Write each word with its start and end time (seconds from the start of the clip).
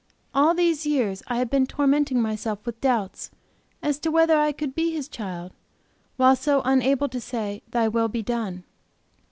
All 0.33 0.55
these 0.55 0.83
years 0.87 1.21
I 1.27 1.37
have 1.37 1.51
been 1.51 1.67
tormenting 1.67 2.23
myself 2.23 2.65
with 2.65 2.81
doubts, 2.81 3.29
as 3.83 3.99
to 3.99 4.09
whether 4.09 4.35
I 4.35 4.51
could 4.51 4.73
be 4.73 4.89
His 4.89 5.07
child 5.07 5.53
while 6.17 6.35
so 6.35 6.63
unable 6.65 7.07
to 7.07 7.21
say, 7.21 7.61
Thy 7.69 7.87
will 7.87 8.07
be 8.07 8.23
done. 8.23 8.63